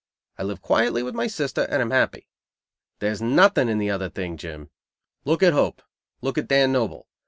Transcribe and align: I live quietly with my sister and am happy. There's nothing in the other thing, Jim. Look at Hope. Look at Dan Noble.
I 0.35 0.41
live 0.41 0.63
quietly 0.63 1.03
with 1.03 1.13
my 1.13 1.27
sister 1.27 1.67
and 1.69 1.79
am 1.79 1.91
happy. 1.91 2.27
There's 2.97 3.21
nothing 3.21 3.69
in 3.69 3.77
the 3.77 3.91
other 3.91 4.09
thing, 4.09 4.35
Jim. 4.35 4.71
Look 5.25 5.43
at 5.43 5.53
Hope. 5.53 5.83
Look 6.23 6.39
at 6.39 6.47
Dan 6.47 6.71
Noble. 6.71 7.05